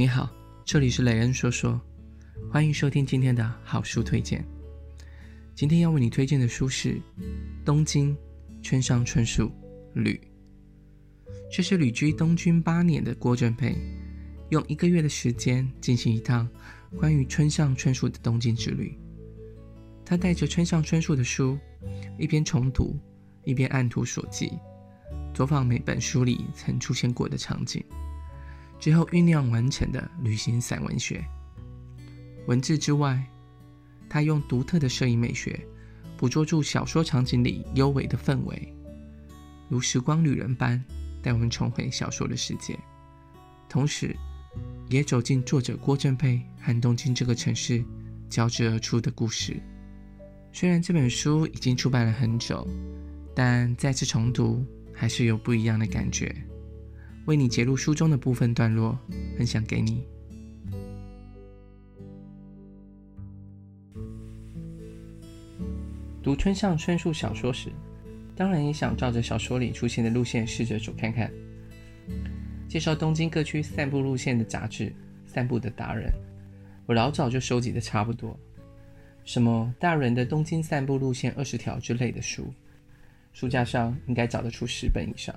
[0.00, 0.30] 你好，
[0.64, 1.78] 这里是雷恩说说，
[2.50, 4.42] 欢迎收听今天的好书推荐。
[5.54, 6.94] 今天要为你推荐的书是
[7.66, 8.16] 《东京
[8.62, 9.52] 村上春树
[9.92, 10.18] 旅》，
[11.54, 13.76] 这是旅居东京八年的郭正佩，
[14.48, 16.48] 用一个月的时间进行一趟
[16.96, 18.98] 关于村上春树的东京之旅。
[20.02, 21.58] 他带着村上春树的书，
[22.18, 22.98] 一边重读，
[23.44, 24.50] 一边按图索骥，
[25.34, 27.84] 走访每本书里曾出现过的场景。
[28.80, 31.22] 之后酝酿完成的旅行散文学，
[32.46, 33.22] 文字之外，
[34.08, 35.60] 他用独特的摄影美学，
[36.16, 38.74] 捕捉住小说场景里幽微的氛围，
[39.68, 40.82] 如时光旅人般
[41.22, 42.78] 带我们重回小说的世界，
[43.68, 44.16] 同时，
[44.88, 47.84] 也走进作者郭正佩和东京这个城市
[48.30, 49.60] 交织而出的故事。
[50.52, 52.66] 虽然这本书已经出版了很久，
[53.36, 56.34] 但再次重读还是有不一样的感觉。
[57.26, 58.98] 为你截录书中的部分段落，
[59.36, 60.04] 分享给你。
[66.22, 67.70] 读村上春树小说时，
[68.36, 71.30] 当然也想照着小说里出现的路线试着走看看。
[72.68, 74.86] 介绍东京各区散步路线的杂志
[75.26, 76.10] 《散步的达人》，
[76.86, 78.38] 我老早就收集的差不多，
[79.24, 82.52] 什么大人的东京散步路线二十条之类的书，
[83.32, 85.34] 书架上应该找得出十本以上。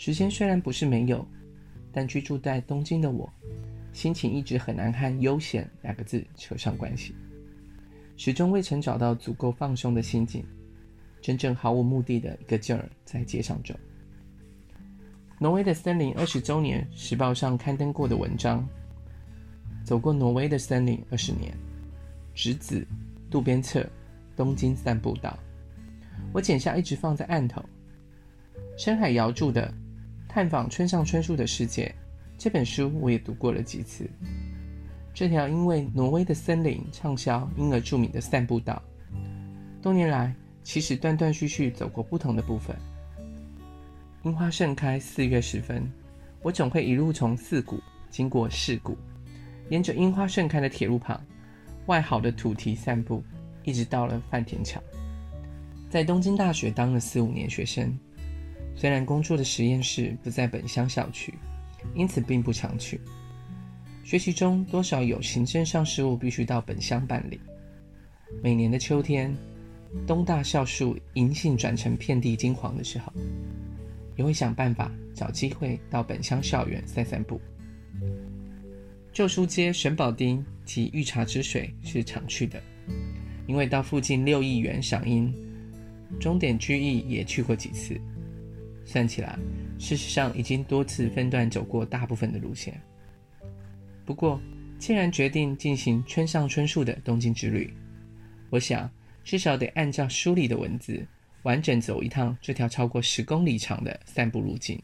[0.00, 1.22] 时间虽然不是没有，
[1.92, 3.30] 但居住在东京的我，
[3.92, 7.14] 心情一直很难和悠闲两个字扯上关系，
[8.16, 10.42] 始终未曾找到足够放松的心境，
[11.20, 13.74] 真正毫无目的的一个劲儿在街上走。
[15.38, 18.66] 挪威的森林二十周年，时报上刊登过的文章，
[19.84, 21.54] 走过挪威的森林二十年，
[22.34, 22.88] 直子
[23.30, 23.86] 渡边彻
[24.34, 25.38] 东京散步道，
[26.32, 27.62] 我剪下一直放在案头。
[28.78, 29.70] 深海瑶着的。
[30.32, 31.92] 探访村上春树的世界
[32.38, 34.08] 这本书我也读过了几次。
[35.12, 38.80] 这条因为挪威的森林畅销因而著名的散步道，
[39.82, 42.76] 多年来其实断断续续走过不同的部分。
[44.22, 45.90] 樱花盛开四月时分，
[46.42, 48.96] 我总会一路从四谷经过世谷，
[49.68, 51.20] 沿着樱花盛开的铁路旁，
[51.86, 53.20] 外好的土堤散步，
[53.64, 54.80] 一直到了饭田桥。
[55.90, 57.98] 在东京大学当了四五年学生。
[58.74, 61.34] 虽然工作的实验室不在本乡校区，
[61.94, 63.00] 因此并不常去。
[64.02, 67.38] 学习中多少有行政上事务必须到本乡办理。
[68.42, 69.34] 每年的秋天，
[70.06, 73.12] 东大校树银杏转成遍地金黄的时候，
[74.16, 77.40] 也会想办法找机会到本乡校园散散步。
[79.12, 82.62] 旧书街、神保町及御茶之水是常去的，
[83.46, 85.34] 因为到附近六义园赏樱，
[86.18, 88.00] 终点居易也去过几次。
[88.90, 89.38] 算起来，
[89.78, 92.82] 事实上已经多次分段走过大部分的路线。
[94.04, 94.40] 不过，
[94.80, 97.72] 既然决定进行村上春树的东京之旅，
[98.50, 98.90] 我想
[99.22, 101.06] 至少得按照书里的文字，
[101.44, 104.82] 完整走一趟这条超过十公里长的散步路径。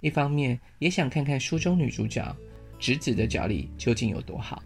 [0.00, 2.36] 一方面，也想看看书中女主角
[2.80, 4.60] 直子的脚力究竟有多好。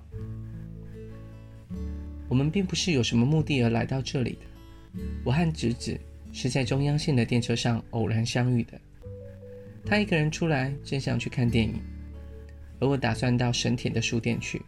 [2.31, 6.01] 我们并不是有什么目的而来到这里的，我和直子。
[6.41, 8.81] 是在中央线的电车上偶然相遇的。
[9.85, 11.75] 他一个人出来，正想去看电影，
[12.79, 14.63] 而我打算到神田的书店去。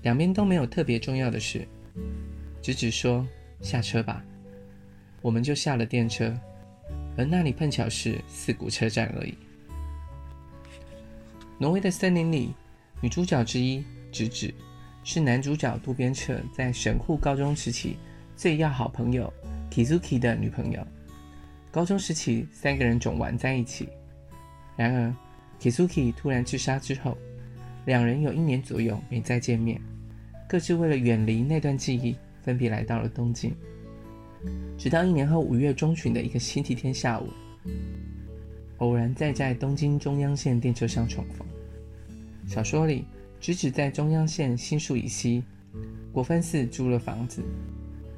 [0.00, 1.68] 两边都没有特别重要的事，
[2.62, 3.28] 直直说
[3.60, 4.24] 下车吧，
[5.20, 6.34] 我们就下了电车，
[7.18, 9.34] 而那里碰巧是四谷车站而已。
[11.58, 12.54] 挪威的森林里，
[13.02, 14.50] 女主角之一直子
[15.04, 17.98] 是男主角渡边彻在神户高中时期
[18.34, 19.30] 最要好朋友。
[19.70, 20.84] Kizuki 的女朋友，
[21.70, 23.88] 高中时期三个人总玩在一起。
[24.76, 25.14] 然而
[25.60, 27.16] ，Kizuki 突然自杀之后，
[27.86, 29.80] 两人有一年左右没再见面，
[30.48, 33.54] 各自为了远离那段记忆，分别来到了东京。
[34.76, 37.28] 直到一年后五月中旬的一个星期天下午，
[38.78, 41.46] 偶然再在东京中央线电车上重逢。
[42.46, 43.04] 小说里，
[43.38, 45.44] 直子在中央线新宿以西
[46.12, 47.44] 国分寺租了房子。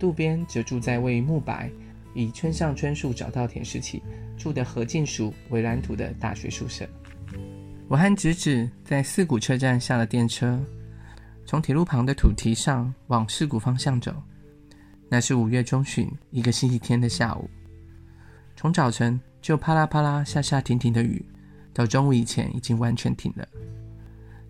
[0.02, 1.70] 渡边则住在位于木白
[2.12, 4.02] 以村上春树早稻田时期
[4.36, 6.84] 住的河近署为蓝图的大学宿舍。
[7.86, 10.60] 我和直子在四谷车站下了电车，
[11.46, 14.12] 从铁路旁的土堤上往四谷方向走。
[15.08, 17.48] 那是五月中旬一个星期天的下午，
[18.56, 21.24] 从早晨就啪啦啪啦下下停停的雨，
[21.72, 23.46] 到中午以前已经完全停了。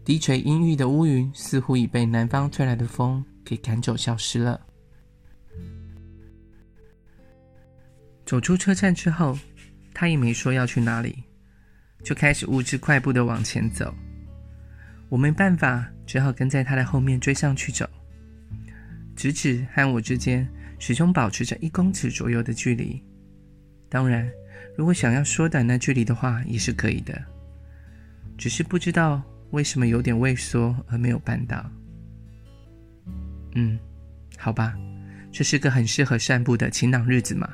[0.03, 4.59] 低垂阴郁的乌云似乎已被南方吹来的风给赶走消失了。
[8.33, 9.39] 走出车站之后，
[9.93, 11.23] 他也没说要去哪里，
[12.03, 13.95] 就开始物质快步的往前走。
[15.11, 17.87] 我没办法，只好跟在他的后面追上去走。
[19.15, 20.49] 直指和我之间
[20.79, 23.05] 始终保持着一公尺左右的距离。
[23.91, 24.27] 当然，
[24.79, 27.23] 如果想要缩短那距离的话，也是可以的。
[28.39, 31.71] 只是不知道为什么有点畏缩而没有办到。
[33.57, 33.79] 嗯，
[34.39, 34.75] 好吧，
[35.31, 37.47] 这是个很适合散步的晴朗日子嘛。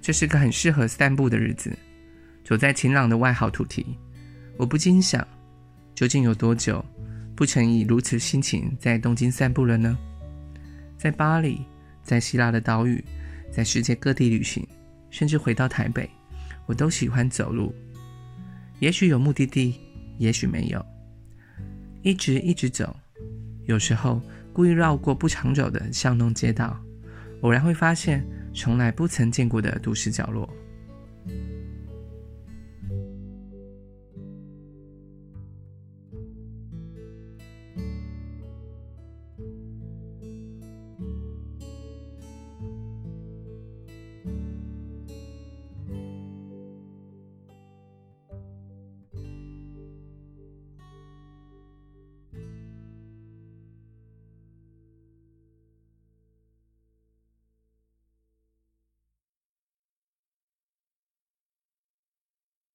[0.00, 1.76] 这是个很适合散步的日子，
[2.42, 3.84] 走在晴朗的外好土地，
[4.56, 5.26] 我不禁想，
[5.94, 6.82] 究竟有多久
[7.36, 9.98] 不曾以如此心情在东京散步了呢？
[10.96, 11.60] 在巴黎，
[12.02, 13.04] 在希腊的岛屿，
[13.52, 14.66] 在世界各地旅行，
[15.10, 16.08] 甚至回到台北，
[16.64, 17.74] 我都喜欢走路。
[18.78, 19.78] 也许有目的地，
[20.16, 20.84] 也许没有，
[22.02, 22.96] 一直一直走。
[23.66, 24.20] 有时候
[24.52, 26.74] 故意绕过不常走的巷弄街道，
[27.42, 28.26] 偶然会发现。
[28.54, 30.48] 从来不曾见过的都市角落。